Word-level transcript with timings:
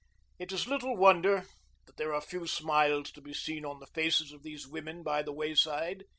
It 0.39 0.51
is 0.51 0.65
little 0.67 0.97
wonder 0.97 1.45
that 1.85 1.97
there 1.97 2.11
are 2.11 2.21
few 2.21 2.47
smiles 2.47 3.11
to 3.11 3.21
be 3.21 3.35
seen 3.35 3.63
on 3.63 3.79
the 3.79 3.85
faces 3.93 4.31
of 4.31 4.41
these 4.41 4.67
women 4.67 5.03
by 5.03 5.21
the 5.21 5.31
wayside. 5.31 6.05